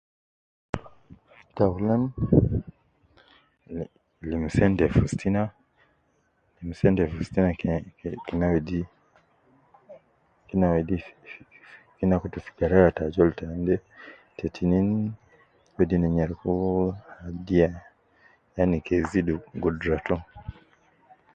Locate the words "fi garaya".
12.45-12.89